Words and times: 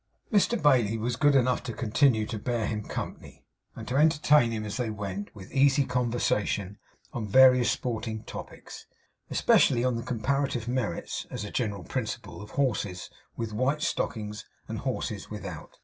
Mr 0.33 0.59
Bailey 0.59 0.97
was 0.97 1.15
good 1.15 1.35
enough 1.35 1.61
to 1.61 1.73
continue 1.73 2.25
to 2.25 2.39
bear 2.39 2.65
him 2.65 2.81
company, 2.81 3.45
and 3.75 3.87
to 3.87 3.97
entertain 3.97 4.49
him, 4.49 4.65
as 4.65 4.77
they 4.77 4.89
went, 4.89 5.29
with 5.35 5.51
easy 5.51 5.85
conversation 5.85 6.79
on 7.13 7.27
various 7.27 7.69
sporting 7.69 8.23
topics; 8.23 8.87
especially 9.29 9.83
on 9.85 9.97
the 9.97 10.01
comparative 10.01 10.67
merits, 10.67 11.27
as 11.29 11.43
a 11.43 11.51
general 11.51 11.83
principle, 11.83 12.41
of 12.41 12.49
horses 12.49 13.11
with 13.37 13.53
white 13.53 13.83
stockings, 13.83 14.43
and 14.67 14.79
horses 14.79 15.29
without. 15.29 15.77